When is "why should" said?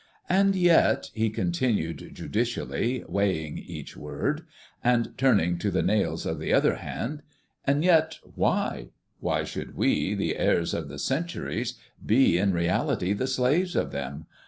9.19-9.75